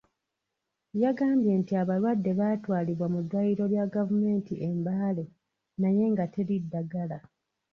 Yagambye 1.03 1.51
nti 1.61 1.73
abalwadde 1.81 2.31
baatwalibwa 2.39 3.07
mu 3.13 3.19
ddwaliro 3.23 3.63
lya 3.71 3.85
gavumenti 3.95 4.53
e 4.67 4.69
Mbale 4.79 5.23
naye 5.81 6.03
nga 6.11 6.25
teri 6.33 6.55
ddagala. 6.63 7.17